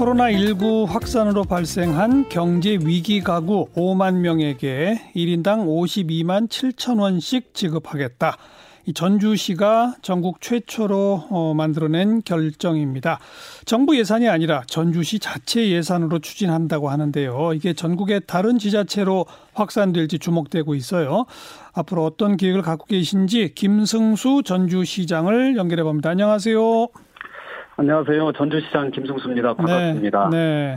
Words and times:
코로나19 0.00 0.86
확산으로 0.86 1.44
발생한 1.44 2.30
경제 2.30 2.78
위기 2.82 3.20
가구 3.20 3.68
5만 3.76 4.14
명에게 4.20 4.98
1인당 5.14 5.66
52만 5.66 6.48
7천 6.48 7.00
원씩 7.00 7.52
지급하겠다. 7.52 8.34
전주시가 8.94 9.96
전국 10.00 10.40
최초로 10.40 11.26
어, 11.28 11.52
만들어낸 11.54 12.22
결정입니다. 12.24 13.18
정부 13.66 13.98
예산이 13.98 14.26
아니라 14.26 14.62
전주시 14.66 15.18
자체 15.18 15.68
예산으로 15.68 16.20
추진한다고 16.20 16.88
하는데요. 16.88 17.52
이게 17.54 17.74
전국의 17.74 18.22
다른 18.26 18.58
지자체로 18.58 19.26
확산될지 19.52 20.18
주목되고 20.18 20.74
있어요. 20.76 21.26
앞으로 21.74 22.06
어떤 22.06 22.38
계획을 22.38 22.62
갖고 22.62 22.86
계신지 22.86 23.52
김승수 23.54 24.44
전주시장을 24.46 25.58
연결해 25.58 25.82
봅니다. 25.82 26.08
안녕하세요. 26.08 26.88
안녕하세요. 27.76 28.32
전주시장 28.32 28.90
김승수입니다. 28.90 29.54
반갑습니다. 29.54 30.28
네, 30.30 30.36
네. 30.36 30.76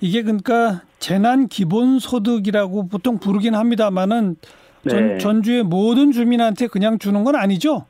이게 0.00 0.22
그러니까 0.22 0.82
재난 0.98 1.48
기본 1.48 1.98
소득이라고 1.98 2.88
보통 2.88 3.18
부르긴 3.18 3.54
합니다만은 3.54 4.36
전, 4.88 5.08
네. 5.08 5.18
전 5.18 5.42
주의 5.42 5.62
모든 5.62 6.12
주민한테 6.12 6.66
그냥 6.66 6.98
주는 6.98 7.24
건 7.24 7.36
아니죠? 7.36 7.86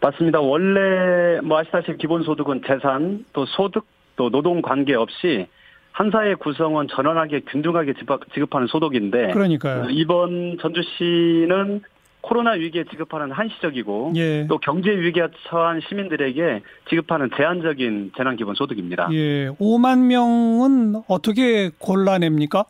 맞습니다. 0.00 0.40
원래 0.40 1.40
뭐 1.42 1.58
아시다시피 1.58 1.98
기본 1.98 2.22
소득은 2.22 2.62
재산 2.66 3.24
또 3.32 3.44
소득 3.46 3.84
또 4.16 4.30
노동 4.30 4.62
관계 4.62 4.94
없이 4.94 5.46
한 5.92 6.10
사회 6.10 6.34
구성원 6.34 6.88
전원하게 6.88 7.40
균등하게 7.40 7.94
지급하는 8.34 8.66
소득인데 8.66 9.32
그러니까요. 9.32 9.86
이번 9.90 10.58
전주시는 10.60 11.82
코로나 12.26 12.52
위기에 12.52 12.84
지급하는 12.90 13.30
한시적이고 13.30 14.14
예. 14.16 14.46
또 14.48 14.58
경제 14.58 14.90
위기에 14.90 15.28
처한 15.46 15.80
시민들에게 15.88 16.60
지급하는 16.88 17.30
제한적인 17.36 18.12
재난기본소득입니다. 18.16 19.08
예. 19.12 19.48
5만 19.50 20.06
명은 20.06 21.02
어떻게 21.06 21.70
골라냅니까? 21.78 22.64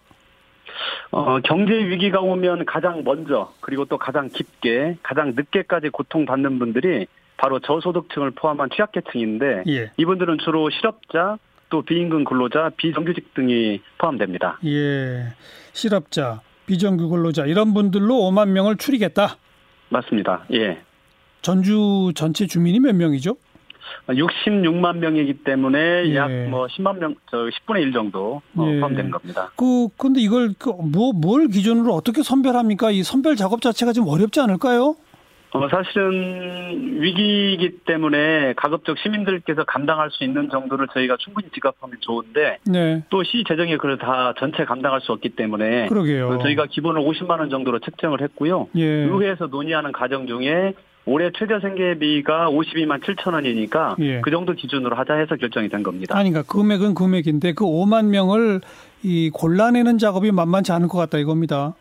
어, 1.11 1.41
경제 1.41 1.73
위기가 1.73 2.21
오면 2.21 2.67
가장 2.67 3.03
먼저 3.03 3.51
그리고 3.61 3.87
또 3.87 3.97
가장 3.97 4.29
깊게 4.29 4.99
가장 5.03 5.33
늦게까지 5.35 5.89
고통받는 5.89 6.59
분들이 6.59 7.07
바로 7.39 7.59
저소득층을 7.59 8.33
포함한 8.33 8.69
취약계층인데 8.77 9.63
예. 9.69 9.91
이분들은 9.97 10.37
주로 10.45 10.69
실업자 10.69 11.39
또 11.71 11.81
비임금 11.81 12.25
근로자 12.25 12.73
비정규직 12.77 13.33
등이 13.33 13.81
포함됩니다. 13.97 14.59
예. 14.67 15.29
실업자 15.73 16.43
비정규 16.67 17.09
근로자 17.09 17.47
이런 17.47 17.73
분들로 17.73 18.17
5만 18.17 18.51
명을 18.51 18.77
추리겠다. 18.77 19.39
맞습니다. 19.89 20.45
예. 20.53 20.79
전주 21.43 22.13
전체 22.15 22.47
주민이 22.47 22.81
몇 22.81 22.95
명이죠? 22.95 23.37
66만 24.09 24.97
명이기 24.97 25.45
때문에 25.45 25.79
예. 26.07 26.17
약뭐 26.17 26.67
10만 26.67 26.99
명, 26.99 27.15
저 27.31 27.37
10분의 27.39 27.83
1 27.83 27.93
정도 27.93 28.43
어, 28.57 28.69
예. 28.69 28.81
포함된 28.81 29.11
겁니다. 29.11 29.51
그 29.57 29.89
근데 29.97 30.21
이걸 30.21 30.55
그 30.59 30.71
뭐 30.71 31.13
뭘 31.13 31.49
기준으로 31.49 31.93
어떻게 31.95 32.23
선별합니까? 32.23 32.91
이 32.91 33.03
선별 33.05 33.37
작업 33.37 33.63
자체가 33.63 33.93
좀 33.93 34.09
어렵지 34.09 34.41
않을까요? 34.41 34.97
어, 35.53 35.69
사실은 35.69 37.01
위기이기 37.01 37.79
때문에 37.87 38.55
가급적 38.57 38.99
시민들께서 38.99 39.65
감당할 39.65 40.11
수 40.11 40.25
있는 40.25 40.51
정도를 40.51 40.89
저희가 40.93 41.17
충분히 41.19 41.49
지급하면 41.51 41.97
좋은데 42.01 42.59
네. 42.67 43.05
또시 43.11 43.45
재정에 43.47 43.77
그걸 43.77 43.99
다 43.99 44.35
전체 44.39 44.65
감당할 44.65 45.01
수 45.01 45.13
없기 45.13 45.31
때문에 45.31 45.87
그러게요. 45.87 46.39
저희가 46.43 46.67
기본을 46.67 47.03
50만 47.03 47.39
원 47.39 47.51
정도로 47.51 47.79
책정을 47.81 48.21
했고요. 48.23 48.69
예. 48.77 48.85
의회에서 48.85 49.47
논의하는 49.47 49.93
가정 49.93 50.27
중에 50.27 50.75
올해 51.09 51.31
최저 51.39 51.61
생계비가 51.61 52.51
52만 52.51 53.01
7천 53.01 53.33
원이니까 53.35 53.97
예. 54.01 54.21
그 54.23 54.31
정도 54.33 54.53
기준으로 54.53 54.97
하자 54.97 55.15
해서 55.15 55.37
결정이 55.37 55.69
된 55.69 55.85
겁니다. 55.85 56.19
아니, 56.19 56.31
그러니까 56.31 56.53
금액은 56.53 56.95
금액인데 56.95 57.53
그 57.53 57.65
5만 57.65 58.07
명을 58.07 58.61
이 59.05 59.31
골라내는 59.33 59.99
작업이 59.99 60.33
만만치 60.33 60.73
않을 60.73 60.89
것 60.89 60.99
같다 60.99 61.19
이겁니다. 61.19 61.75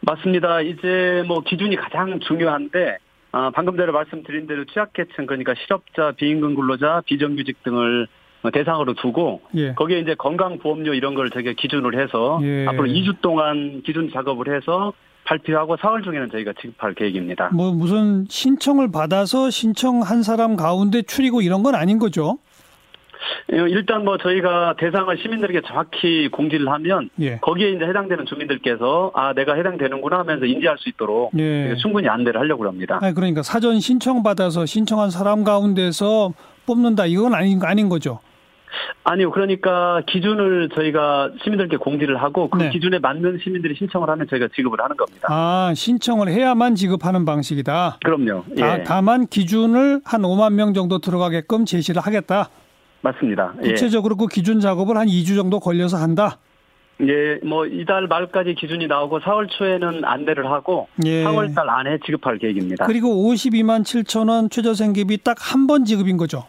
맞습니다. 0.00 0.60
이제 0.60 1.22
뭐 1.26 1.40
기준이 1.40 1.76
가장 1.76 2.20
중요한데 2.20 2.98
아, 3.32 3.50
방금 3.52 3.76
전에 3.76 3.90
말씀드린 3.90 4.46
대로 4.46 4.64
취약계층 4.64 5.26
그러니까 5.26 5.54
실업자, 5.54 6.12
비임금 6.12 6.54
근로자, 6.54 7.02
비정규직 7.06 7.62
등을 7.64 8.06
대상으로 8.52 8.94
두고 8.94 9.40
예. 9.56 9.72
거기에 9.72 10.00
이제 10.00 10.14
건강보험료 10.14 10.94
이런 10.94 11.14
걸 11.14 11.30
저희가 11.30 11.52
기준으로 11.56 11.98
해서 11.98 12.38
예. 12.42 12.66
앞으로 12.66 12.84
2주 12.84 13.20
동안 13.22 13.82
기준 13.84 14.10
작업을 14.12 14.54
해서 14.54 14.92
발표하고 15.24 15.76
4월 15.76 16.04
중에는 16.04 16.30
저희가 16.30 16.52
지급할 16.60 16.94
계획입니다. 16.94 17.50
뭐 17.54 17.72
무슨 17.72 18.26
신청을 18.28 18.92
받아서 18.92 19.50
신청한 19.50 20.22
사람 20.22 20.56
가운데 20.56 21.02
추리고 21.02 21.40
이런 21.40 21.62
건 21.62 21.74
아닌 21.74 21.98
거죠? 21.98 22.38
예, 23.52 23.58
일단 23.68 24.04
뭐 24.04 24.18
저희가 24.18 24.74
대상을 24.78 25.16
시민들에게 25.18 25.62
정확히 25.66 26.28
공지를 26.28 26.68
하면 26.68 27.10
예. 27.20 27.38
거기에 27.38 27.72
이제 27.72 27.84
해당되는 27.84 28.26
주민들께서 28.26 29.12
아 29.14 29.32
내가 29.34 29.54
해당되는구나 29.54 30.18
하면서 30.18 30.44
인지할 30.44 30.78
수 30.78 30.88
있도록 30.88 31.32
예. 31.38 31.74
충분히 31.76 32.08
안내를 32.08 32.40
하려고 32.40 32.66
합니다. 32.66 32.98
아니, 33.02 33.14
그러니까 33.14 33.42
사전 33.42 33.80
신청 33.80 34.22
받아서 34.22 34.66
신청한 34.66 35.10
사람 35.10 35.44
가운데서 35.44 36.32
뽑는다 36.66 37.06
이건 37.06 37.34
아닌 37.34 37.60
아닌 37.62 37.88
거죠. 37.88 38.20
아니요. 39.04 39.30
그러니까 39.30 40.02
기준을 40.06 40.70
저희가 40.74 41.30
시민들께 41.42 41.76
공지를 41.76 42.20
하고 42.22 42.48
그 42.48 42.58
네. 42.58 42.70
기준에 42.70 42.98
맞는 42.98 43.38
시민들이 43.42 43.74
신청을 43.76 44.08
하면 44.08 44.26
저희가 44.28 44.48
지급을 44.54 44.80
하는 44.80 44.96
겁니다. 44.96 45.28
아, 45.30 45.72
신청을 45.76 46.28
해야만 46.28 46.74
지급하는 46.74 47.24
방식이다. 47.24 47.98
그럼요. 48.02 48.44
예. 48.56 48.82
다, 48.82 49.02
만 49.02 49.26
기준을 49.26 50.00
한 50.04 50.22
5만 50.22 50.54
명 50.54 50.74
정도 50.74 50.98
들어가게끔 50.98 51.66
제시를 51.66 52.00
하겠다. 52.02 52.48
맞습니다. 53.08 53.52
예. 53.62 53.68
구체적으로 53.68 54.16
그 54.16 54.26
기준 54.26 54.60
작업을 54.60 54.96
한 54.96 55.06
2주 55.06 55.36
정도 55.36 55.60
걸려서 55.60 55.98
한다. 55.98 56.38
예, 57.02 57.38
뭐 57.44 57.66
이달 57.66 58.06
말까지 58.06 58.54
기준이 58.54 58.86
나오고 58.86 59.20
4월 59.20 59.48
초에는 59.50 60.04
안내를 60.04 60.46
하고 60.50 60.88
예. 61.04 61.22
4월 61.24 61.54
달 61.54 61.68
안에 61.68 61.98
지급할 62.06 62.38
계획입니다. 62.38 62.86
그리고 62.86 63.08
52만 63.30 63.82
7천 63.82 64.30
원 64.30 64.48
최저생계비 64.48 65.18
딱 65.22 65.36
한 65.38 65.66
번 65.66 65.84
지급인 65.84 66.16
거죠? 66.16 66.46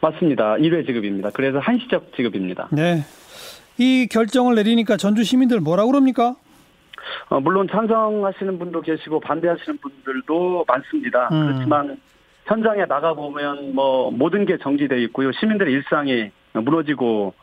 맞습니다. 0.00 0.56
1회 0.56 0.84
지급입니다. 0.86 1.30
그래서 1.30 1.58
한시적 1.58 2.12
지급입니다. 2.16 2.68
네. 2.70 3.04
이 3.78 4.08
결정을 4.10 4.56
내리니까 4.56 4.96
전주 4.96 5.24
시민들 5.24 5.60
뭐라고 5.60 5.90
그럽니까? 5.92 6.34
어, 7.30 7.40
물론 7.40 7.66
찬성하시는 7.70 8.58
분도 8.58 8.82
계시고 8.82 9.20
반대하시는 9.20 9.78
분들도 9.78 10.64
많습니다. 10.68 11.28
음. 11.32 11.46
그렇지만 11.46 11.96
현장에 12.48 12.86
나가 12.86 13.12
보면 13.12 13.74
뭐 13.74 14.10
모든 14.10 14.46
게 14.46 14.56
정지되어 14.56 14.98
있고요. 14.98 15.30
시민들의 15.32 15.72
일상이 15.72 16.30
무너지고 16.54 17.34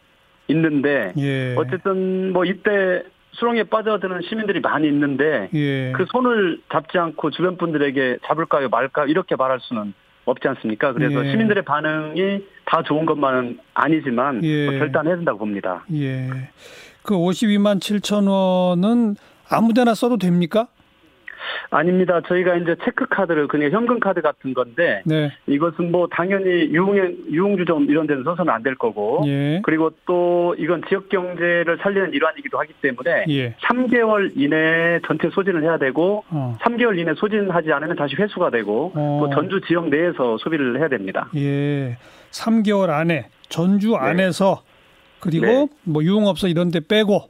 있는데 0.48 1.14
예. 1.18 1.56
어쨌든 1.56 2.34
뭐 2.34 2.44
이때 2.44 3.04
수렁에 3.34 3.66
빠져드는 3.66 4.22
시민들이 4.28 4.60
많이 4.62 4.88
있는데 4.88 5.50
예. 5.54 5.92
그 5.92 6.06
손을 6.12 6.60
잡지 6.72 6.98
않고 6.98 7.32
주변 7.32 7.58
분들에게 7.58 8.20
잡을까요 8.26 8.70
말까 8.70 9.06
이렇게 9.06 9.36
말할 9.36 9.60
수는 9.62 9.94
없지 10.26 10.48
않습니까? 10.48 10.94
그래서 10.94 11.24
예. 11.24 11.32
시민들의 11.32 11.64
반응이 11.64 12.44
다 12.66 12.82
좋은 12.82 13.06
것만은 13.06 13.60
아니지만 13.76 14.44
예. 14.44 14.66
뭐 14.66 14.80
결단해야 14.80 15.18
된다고 15.18 15.38
봅니다. 15.38 15.86
예. 15.94 16.30
그 17.04 17.14
52만 17.14 17.80
7천 17.80 18.28
원은 18.28 19.18
아무데나 19.48 19.94
써도 19.94 20.18
됩니까? 20.18 20.68
아닙니다. 21.70 22.22
저희가 22.28 22.56
이제 22.58 22.76
체크 22.84 23.06
카드를 23.08 23.48
그냥 23.48 23.72
현금 23.72 24.00
카드 24.00 24.22
같은 24.22 24.54
건데 24.54 25.02
네. 25.06 25.32
이것은 25.48 25.92
뭐 25.92 26.08
당연히 26.12 26.46
유흥 26.74 26.96
유흥주점 27.32 27.86
이런 27.90 28.06
데는 28.08 28.24
써서는 28.24 28.52
안 28.54 28.66
될 28.66 28.74
거고 28.76 29.22
예. 29.28 29.62
그리고 29.64 29.92
또 30.08 30.56
이건 30.58 30.82
지역 30.90 31.08
경제를 31.10 31.78
살리는 31.84 32.14
일환이기도 32.14 32.58
하기 32.58 32.74
때문에 32.82 33.26
예. 33.30 33.54
3개월 33.62 34.32
이내 34.36 35.00
전체 35.06 35.30
소진을 35.30 35.62
해야 35.62 35.78
되고 35.78 36.24
어. 36.32 36.58
3개월 36.62 36.98
이내 36.98 37.14
소진하지 37.16 37.72
않으면 37.72 37.96
다시 37.96 38.16
회수가 38.16 38.50
되고 38.50 38.92
어. 38.96 39.20
또 39.22 39.30
전주 39.36 39.62
지역 39.68 39.90
내에서 39.90 40.38
소비를 40.40 40.80
해야 40.80 40.88
됩니다. 40.88 41.30
예. 41.36 41.96
3개월 42.32 42.90
안에 42.90 43.30
전주 43.50 43.90
네. 43.92 43.98
안에서 43.98 44.64
그리고 45.20 45.46
네. 45.46 45.68
뭐 45.84 46.04
유흥업소 46.04 46.48
이런 46.48 46.72
데 46.72 46.80
빼고 46.80 47.30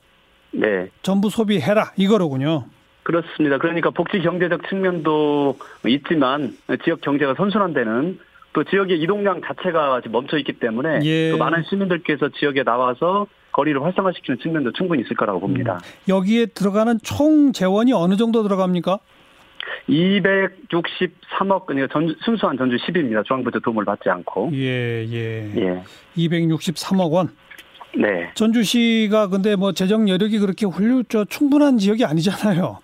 네. 0.53 0.87
전부 1.01 1.29
소비해라 1.29 1.91
이거로군요. 1.97 2.65
그렇습니다. 3.05 3.59
그러니까 3.59 3.91
복지 3.91 4.19
경제적 4.19 4.67
측면도 4.67 5.59
있지만 5.87 6.57
지역 6.83 7.01
경제가 7.01 7.35
선순환 7.35 7.73
되는 7.73 8.19
또 8.53 8.63
지역의 8.63 8.99
이동량 8.99 9.41
자체가 9.45 10.01
멈춰 10.09 10.37
있기 10.39 10.53
때문에 10.53 11.01
예. 11.03 11.29
또 11.29 11.37
많은 11.37 11.63
시민들께서 11.69 12.29
지역에 12.29 12.63
나와서 12.63 13.27
거리를 13.51 13.81
활성화시키는 13.83 14.39
측면도 14.39 14.71
충분히 14.71 15.03
있을 15.03 15.15
거라고 15.15 15.39
봅니다. 15.39 15.75
음. 15.75 16.15
여기에 16.15 16.47
들어가는 16.47 16.97
총 17.03 17.51
재원이 17.51 17.93
어느 17.93 18.15
정도 18.15 18.41
들어갑니까? 18.41 18.97
263억 19.87 21.67
그러니까 21.67 21.93
전, 21.93 22.15
순수한 22.25 22.57
전주 22.57 22.77
10입니다. 22.77 23.23
중앙부터 23.23 23.59
도움을 23.59 23.85
받지 23.85 24.09
않고. 24.09 24.49
예, 24.53 25.05
예. 25.05 25.51
예. 25.55 25.83
263억 26.17 27.11
원. 27.11 27.29
네. 27.95 28.31
전주시가 28.33 29.27
근데 29.27 29.55
뭐 29.55 29.73
재정 29.73 30.09
여력이 30.09 30.39
그렇게 30.39 30.65
훌륭 30.65 31.03
저 31.07 31.23
충분한 31.25 31.77
지역이 31.77 32.03
아니잖아요. 32.03 32.79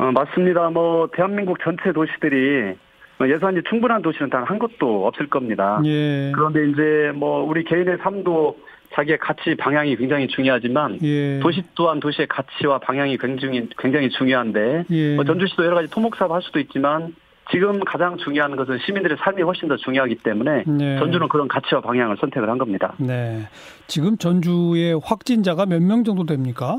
어, 0.00 0.10
맞습니다. 0.12 0.70
뭐 0.70 1.08
대한민국 1.12 1.58
전체 1.62 1.92
도시들이 1.92 2.74
예산이 3.22 3.60
충분한 3.68 4.00
도시는 4.00 4.30
단 4.30 4.44
한 4.44 4.58
곳도 4.58 5.06
없을 5.06 5.28
겁니다. 5.28 5.78
예. 5.84 6.32
그런데 6.34 6.70
이제 6.70 7.12
뭐 7.14 7.42
우리 7.44 7.64
개인의 7.64 7.98
삶도 7.98 8.56
자기의 8.94 9.18
가치 9.18 9.54
방향이 9.56 9.94
굉장히 9.96 10.26
중요하지만 10.28 10.98
예. 11.02 11.38
도시 11.40 11.62
또한 11.74 12.00
도시의 12.00 12.28
가치와 12.28 12.78
방향이 12.78 13.18
굉장히 13.18 13.68
굉장히 13.76 14.08
중요한데 14.08 14.84
예. 14.90 15.16
뭐 15.16 15.24
전주시도 15.26 15.64
여러 15.66 15.76
가지 15.76 15.90
토목 15.90 16.16
사업 16.16 16.32
할 16.32 16.40
수도 16.40 16.58
있지만 16.60 17.14
지금 17.50 17.80
가장 17.80 18.16
중요한 18.16 18.56
것은 18.56 18.78
시민들의 18.86 19.18
삶이 19.20 19.42
훨씬 19.42 19.68
더 19.68 19.76
중요하기 19.76 20.16
때문에 20.22 20.62
네. 20.66 20.98
전주는 21.00 21.28
그런 21.28 21.48
가치와 21.48 21.80
방향을 21.80 22.16
선택을 22.20 22.48
한 22.48 22.58
겁니다. 22.58 22.94
네. 22.98 23.40
지금 23.88 24.16
전주의 24.16 24.98
확진자가 25.02 25.66
몇 25.66 25.82
명 25.82 26.04
정도 26.04 26.24
됩니까? 26.24 26.78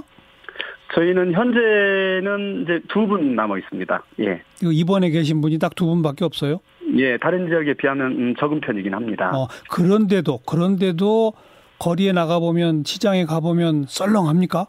저희는 0.94 1.34
현재는 1.34 2.64
이제 2.64 2.80
두 2.90 3.08
분 3.08 3.36
남아 3.36 3.58
있습니다. 3.60 4.04
예. 4.22 4.42
이번에 4.64 5.10
계신 5.10 5.42
분이 5.42 5.58
딱 5.60 5.72
두 5.76 5.86
분밖에 5.86 6.26
없어요? 6.26 6.60
예, 6.98 7.18
다른 7.18 7.48
지역에 7.48 7.74
비하면 7.76 8.12
음, 8.12 8.36
적은 8.40 8.60
편이긴 8.62 8.94
합니다. 8.94 9.32
어, 9.34 9.48
그런데도 9.70 10.40
그런데도 10.46 11.34
거리에 11.80 12.12
나가 12.12 12.40
보면 12.40 12.84
시장에 12.86 13.26
가 13.26 13.40
보면 13.40 13.86
썰렁합니까? 13.88 14.68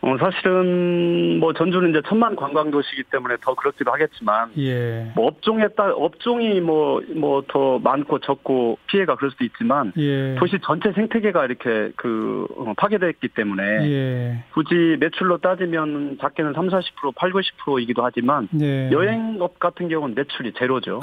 어, 0.00 0.16
사실은 0.18 1.40
뭐 1.40 1.52
전주는 1.52 1.90
이제 1.90 2.00
천만 2.08 2.36
관광 2.36 2.70
도시이기 2.70 3.04
때문에 3.10 3.36
더 3.40 3.54
그렇기도 3.54 3.90
하겠지만, 3.90 4.50
예. 4.56 5.10
뭐 5.16 5.26
업종에 5.26 5.66
따 5.76 5.90
업종이 5.92 6.60
뭐 6.60 7.00
뭐 7.16 7.42
더 7.48 7.78
많고 7.80 8.20
적고 8.20 8.78
피해가 8.86 9.16
그럴 9.16 9.30
수도 9.32 9.44
있지만, 9.44 9.92
예. 9.98 10.36
도시 10.38 10.56
전체 10.64 10.92
생태계가 10.92 11.46
이렇게 11.46 11.90
그 11.96 12.46
어, 12.56 12.74
파괴됐기 12.76 13.28
때문에 13.28 13.62
예. 13.90 14.44
굳이 14.54 14.96
매출로 15.00 15.38
따지면 15.38 16.18
작게는 16.20 16.52
3, 16.54 16.68
40% 16.68 17.14
8, 17.16 17.32
90%이기도 17.32 18.04
하지만 18.04 18.48
예. 18.60 18.90
여행업 18.92 19.58
같은 19.58 19.88
경우는 19.88 20.14
매출이 20.14 20.52
제로죠. 20.58 21.00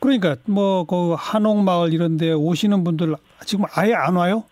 그러니까 0.00 0.36
뭐 0.46 0.84
그 0.86 1.14
한옥마을 1.16 1.92
이런 1.92 2.16
데 2.16 2.32
오시는 2.32 2.82
분들 2.82 3.14
지금 3.44 3.64
아예 3.76 3.94
안 3.94 4.16
와요? 4.16 4.44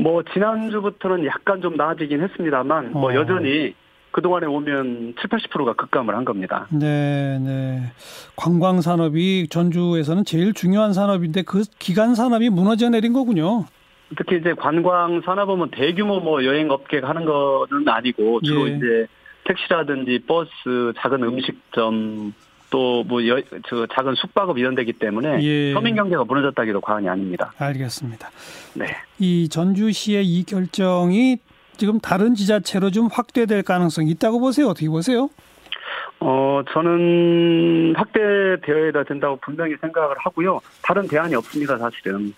뭐 0.00 0.22
지난주부터는 0.32 1.26
약간 1.26 1.60
좀 1.60 1.76
나아지긴 1.76 2.22
했습니다만 2.22 2.92
뭐 2.92 3.00
어. 3.00 3.00
뭐 3.02 3.14
여전히 3.14 3.74
그동안에 4.12 4.46
오면 4.46 5.14
7, 5.20 5.30
80%가 5.30 5.74
급감을 5.74 6.16
한 6.16 6.24
겁니다. 6.24 6.66
네, 6.72 7.38
네. 7.38 7.82
관광 8.34 8.80
산업이 8.80 9.46
전주에서는 9.48 10.24
제일 10.24 10.52
중요한 10.52 10.92
산업인데 10.92 11.42
그 11.42 11.62
기간 11.78 12.14
산업이 12.14 12.50
무너져 12.50 12.88
내린 12.88 13.12
거군요. 13.12 13.66
특히 14.16 14.38
이제 14.38 14.54
관광 14.54 15.20
산업은 15.20 15.70
대규모 15.70 16.18
뭐 16.18 16.44
여행 16.44 16.70
업계가 16.70 17.08
하는 17.08 17.24
거는 17.24 17.88
아니고 17.88 18.40
주로 18.40 18.68
예. 18.68 18.74
이제 18.74 19.06
택시라든지 19.44 20.20
버스, 20.26 20.50
작은 20.96 21.22
음식점 21.22 22.34
또뭐저 22.70 23.86
작은 23.92 24.14
숙박업 24.14 24.58
이런 24.58 24.74
데기 24.74 24.92
때문에 24.92 25.42
예. 25.42 25.72
서민 25.72 25.96
경제가 25.96 26.24
무너졌다기도 26.24 26.80
과언이 26.80 27.08
아닙니다. 27.08 27.52
알겠습니다. 27.58 28.30
네. 28.74 28.86
이 29.18 29.48
전주시의 29.48 30.24
이 30.24 30.44
결정이 30.44 31.38
지금 31.76 31.98
다른 31.98 32.34
지자체로 32.34 32.90
좀 32.90 33.08
확대될 33.10 33.62
가능성이 33.62 34.10
있다고 34.12 34.40
보세요. 34.40 34.68
어떻게 34.68 34.88
보세요? 34.88 35.28
어, 36.20 36.62
저는 36.70 37.94
확대되어야 37.96 39.04
된다고 39.04 39.36
분명히 39.36 39.74
생각을 39.80 40.16
하고요. 40.18 40.60
다른 40.82 41.08
대안이 41.08 41.34
없습니다, 41.34 41.78
사실은. 41.78 42.34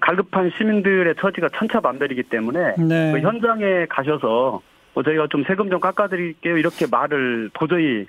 갈급한 0.00 0.50
시민들의 0.56 1.14
처지가 1.20 1.50
천차만별이기 1.56 2.24
때문에 2.24 2.74
네. 2.76 3.12
그 3.12 3.20
현장에 3.20 3.86
가셔서 3.88 4.60
뭐 4.94 5.02
저희가 5.02 5.28
좀 5.30 5.44
세금 5.46 5.70
좀 5.70 5.78
깎아드릴게요 5.78 6.56
이렇게 6.56 6.86
말을 6.90 7.50
도저히 7.54 8.06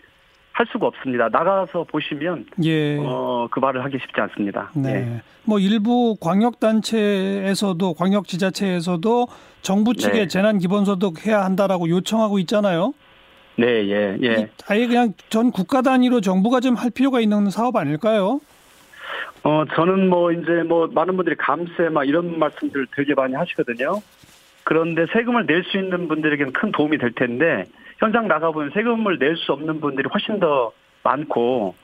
할 0.57 0.65
수가 0.71 0.87
없습니다. 0.87 1.29
나가서 1.29 1.83
보시면 1.83 2.47
예. 2.63 2.97
어, 2.97 3.47
그 3.51 3.59
말을 3.59 3.83
하기 3.85 3.99
쉽지 3.99 4.19
않습니다. 4.21 4.71
네. 4.75 4.89
예. 4.95 5.21
뭐 5.43 5.59
일부 5.59 6.17
광역 6.19 6.59
단체에서도 6.59 7.93
광역 7.93 8.27
지자체에서도 8.27 9.27
정부 9.61 9.93
측에 9.93 10.13
네. 10.21 10.27
재난 10.27 10.57
기본소득 10.57 11.27
해야 11.27 11.45
한다라고 11.45 11.89
요청하고 11.89 12.39
있잖아요. 12.39 12.93
네, 13.55 13.87
예, 13.87 14.17
예. 14.23 14.49
아예 14.67 14.87
그냥 14.87 15.13
전 15.29 15.51
국가 15.51 15.83
단위로 15.83 16.21
정부가 16.21 16.59
좀 16.59 16.75
할 16.75 16.89
필요가 16.89 17.19
있는 17.19 17.51
사업 17.51 17.75
아닐까요? 17.75 18.39
어, 19.43 19.63
저는 19.75 20.09
뭐 20.09 20.31
이제 20.31 20.63
뭐 20.67 20.87
많은 20.91 21.15
분들이 21.17 21.35
감세 21.35 21.89
막 21.91 22.03
이런 22.03 22.39
말씀들 22.39 22.87
되게 22.95 23.13
많이 23.13 23.35
하시거든요. 23.35 24.01
그런데 24.63 25.05
세금을 25.13 25.45
낼 25.45 25.63
수 25.65 25.77
있는 25.77 26.07
분들에게는 26.07 26.51
큰 26.53 26.71
도움이 26.71 26.97
될 26.97 27.11
텐데 27.11 27.65
현장 27.97 28.27
나가보면 28.27 28.71
세금을 28.73 29.17
낼 29.19 29.35
수 29.37 29.51
없는 29.53 29.79
분들이 29.81 30.07
훨씬 30.11 30.39
더 30.39 30.71
많고 31.03 31.75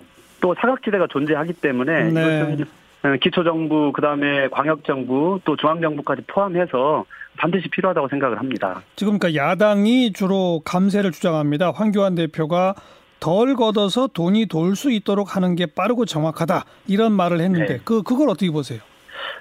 또 0.42 0.56
사각지대가 0.60 1.08
존재하기 1.08 1.54
때문에 1.54 2.12
네. 2.12 2.58
어, 3.04 3.16
기초정부 3.22 3.92
그다음에 3.94 4.48
광역정부 4.50 5.42
또 5.44 5.56
중앙정부까지 5.58 6.24
포함해서 6.28 7.06
반드시 7.38 7.68
필요하다고 7.70 8.08
생각을 8.10 8.40
합니다. 8.40 8.82
지금 8.96 9.18
그러니까 9.20 9.42
야당이 9.42 10.14
주로 10.14 10.62
감세를 10.64 11.12
주장합니다. 11.12 11.72
황교안 11.72 12.16
대표가 12.16 12.76
덜 13.20 13.56
걷어서 13.56 14.08
돈이 14.08 14.48
돌 14.48 14.76
수 14.76 14.92
있도록 14.92 15.36
하는 15.36 15.56
게 15.56 15.66
빠르고 15.66 16.06
정확하다 16.06 16.66
이런 16.88 17.14
말을 17.14 17.40
했는데 17.40 17.78
네. 17.78 17.80
그 17.84 18.04
그걸 18.04 18.30
어떻게 18.30 18.50
보세요? 18.52 18.80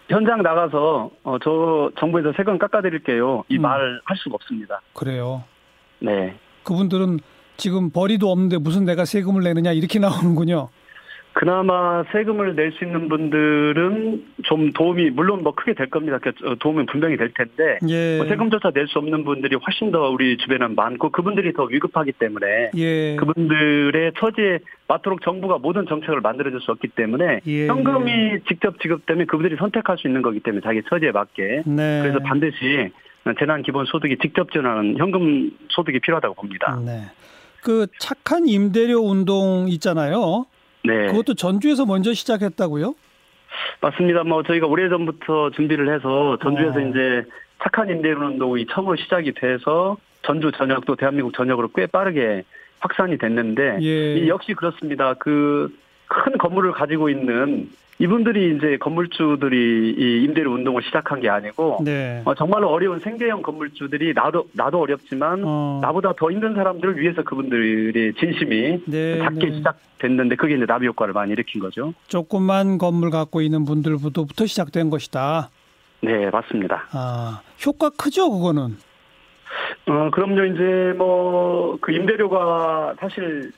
현장 0.09 0.43
나가서 0.43 1.11
어, 1.25 1.39
저 1.43 1.91
정부에서 1.99 2.33
세금 2.37 2.59
깎아드릴게요 2.59 3.45
이 3.49 3.59
말할 3.59 4.01
음. 4.11 4.15
수가 4.17 4.35
없습니다. 4.37 4.81
그래요. 4.95 5.45
네. 6.01 6.35
그분들은 6.65 7.19
지금 7.57 7.91
벌이도 7.91 8.31
없는데 8.31 8.59
무슨 8.59 8.85
내가 8.85 9.05
세금을 9.05 9.43
내느냐 9.43 9.73
이렇게 9.73 9.99
나오는군요. 10.01 10.69
그나마 11.35 12.05
세금을 12.13 12.55
낼 12.57 12.73
수 12.73 12.85
있는 12.85 13.09
분들은 13.09 14.23
좀 14.43 14.71
도움이 14.75 15.11
물론 15.13 15.43
뭐 15.43 15.55
크게 15.55 15.73
될 15.73 15.89
겁니다. 15.89 16.19
어, 16.45 16.55
도움은 16.57 16.85
분명히 16.85 17.17
될 17.17 17.33
텐데 17.35 17.79
예. 17.89 18.19
뭐 18.19 18.27
세금조차 18.27 18.71
낼 18.75 18.87
수 18.87 18.99
없는 18.99 19.25
분들이 19.25 19.57
훨씬 19.57 19.91
더 19.91 20.11
우리 20.11 20.37
주변에는 20.37 20.75
많고 20.75 21.09
그분들이 21.11 21.55
더 21.55 21.65
위급하기 21.65 22.13
때문에 22.13 22.73
예. 22.77 23.17
그분들의 23.17 24.13
처지에 24.21 24.59
맞도록 24.89 25.23
정부가 25.23 25.57
모든 25.57 25.87
정책을 25.87 26.21
만들어줄 26.21 26.61
수 26.61 26.71
없기 26.71 26.89
때문에 26.89 27.41
예. 27.47 27.67
현금이 27.67 28.41
직접 28.47 28.79
지급되면 28.81 29.27
그분들이 29.27 29.57
선택할 29.57 29.97
수 29.97 30.07
있는 30.09 30.21
거기 30.21 30.41
때문에 30.41 30.61
자기 30.63 30.83
처지에 30.87 31.13
맞게 31.13 31.63
네. 31.65 32.01
그래서 32.03 32.19
반드시 32.19 32.91
재난 33.39 33.63
기본 33.63 33.85
소득이 33.87 34.19
직접 34.21 34.51
지원하는 34.53 34.97
현금 34.99 35.51
소득이 35.71 36.01
필요하다고 36.01 36.35
봅니다. 36.35 36.79
네. 36.85 37.03
그 37.63 37.87
착한 37.99 38.47
임대료 38.47 39.01
운동 39.01 39.67
있잖아요. 39.69 40.47
네. 40.85 41.07
그것도 41.07 41.35
전주에서 41.35 41.87
먼저 41.87 42.13
시작했다고요? 42.13 42.95
맞습니다. 43.81 44.25
뭐 44.25 44.43
저희가 44.43 44.67
오래 44.67 44.89
전부터 44.89 45.51
준비를 45.51 45.95
해서 45.95 46.39
전주에서 46.43 46.79
어. 46.79 46.83
이제 46.83 47.25
착한 47.63 47.89
임대료 47.89 48.27
운동이 48.27 48.67
처음으로 48.67 48.97
시작이 48.97 49.33
돼서 49.35 49.97
전주 50.23 50.51
전역 50.53 50.85
도 50.85 50.97
대한민국 50.97 51.35
전역으로 51.35 51.69
꽤 51.75 51.87
빠르게 51.87 52.43
확산이 52.81 53.19
됐는데 53.19 53.79
예. 53.83 54.27
역시 54.29 54.55
그렇습니다. 54.55 55.15
그 55.15 55.83
큰 56.13 56.37
건물을 56.37 56.73
가지고 56.73 57.09
있는 57.09 57.71
이분들이 57.99 58.57
이제 58.57 58.77
건물주들이 58.79 59.95
이 59.97 60.25
임대료 60.25 60.53
운동을 60.53 60.83
시작한 60.83 61.21
게 61.21 61.29
아니고 61.29 61.81
네. 61.85 62.23
어, 62.25 62.35
정말로 62.35 62.69
어려운 62.69 62.99
생계형 62.99 63.43
건물주들이 63.43 64.13
나도 64.15 64.49
나도 64.55 64.81
어렵지만 64.81 65.43
어. 65.45 65.79
나보다 65.83 66.13
더 66.17 66.31
힘든 66.31 66.55
사람들을 66.55 66.99
위해서 66.99 67.23
그분들의 67.23 68.15
진심이 68.15 68.83
네, 68.87 69.19
작게 69.19 69.47
네. 69.51 69.57
시작됐는데 69.57 70.37
그게 70.37 70.57
이제 70.57 70.67
나비 70.67 70.87
효과를 70.87 71.13
많이 71.15 71.33
일으킨 71.33 71.61
거죠. 71.61 71.95
조그만 72.09 72.79
건물 72.79 73.11
갖고 73.11 73.41
있는 73.41 73.65
분들부터 73.65 74.47
시작된 74.47 74.91
것이다. 74.91 75.51
네, 76.01 76.29
맞습니다. 76.31 76.89
아, 76.93 77.43
효과 77.65 77.91
크죠, 77.91 78.31
그거는. 78.31 78.77
어, 79.87 80.11
그럼요. 80.11 80.45
이제 80.47 80.95
뭐 80.97 81.53
그 81.81 81.93
임대료가 81.93 82.95
사실 83.01 83.51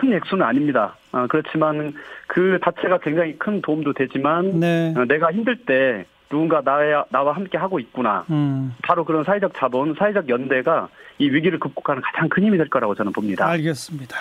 큰 0.00 0.12
액수는 0.12 0.44
아닙니다. 0.44 0.96
어, 1.12 1.26
그렇지만 1.28 1.94
그 2.26 2.58
자체가 2.64 2.98
굉장히 2.98 3.38
큰 3.38 3.60
도움도 3.60 3.92
되지만 3.94 4.60
네. 4.60 4.94
어, 4.96 5.04
내가 5.04 5.32
힘들 5.32 5.56
때 5.64 6.06
누군가 6.28 6.62
나와, 6.62 7.04
나와 7.10 7.32
함께 7.34 7.58
하고 7.58 7.78
있구나. 7.78 8.24
음. 8.30 8.74
바로 8.82 9.04
그런 9.04 9.22
사회적 9.22 9.52
자본, 9.54 9.94
사회적 9.98 10.28
연대가 10.28 10.88
이 11.18 11.28
위기를 11.28 11.58
극복하는 11.58 12.00
가장 12.02 12.28
큰 12.28 12.44
힘이 12.44 12.56
될 12.56 12.68
거라고 12.68 12.94
저는 12.94 13.12
봅니다. 13.12 13.46
알겠습니다. 13.46 14.16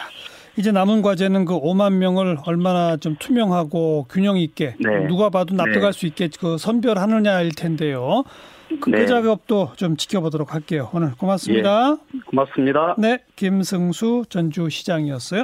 이제 0.58 0.72
남은 0.72 1.02
과제는 1.02 1.46
그 1.46 1.60
5만 1.60 1.94
명을 1.94 2.38
얼마나 2.46 2.98
좀 2.98 3.16
투명하고 3.18 4.08
균형 4.10 4.38
있게 4.38 4.76
네. 4.80 5.08
누가 5.08 5.30
봐도 5.30 5.56
납득할 5.56 5.94
네. 5.94 5.98
수 5.98 6.06
있게 6.06 6.30
그 6.40 6.58
선별하느냐일 6.58 7.56
텐데요. 7.56 8.24
그, 8.80 8.90
네. 8.90 9.00
그 9.00 9.08
작업도 9.08 9.72
좀 9.76 9.98
지켜보도록 9.98 10.54
할게요. 10.54 10.90
오늘 10.94 11.12
고맙습니다. 11.16 11.98
예. 12.14 12.20
고맙습니다. 12.26 12.96
네, 12.98 13.20
김승수 13.36 14.26
전주시장이었어요. 14.30 15.44